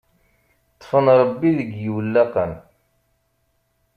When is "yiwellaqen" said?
1.81-2.51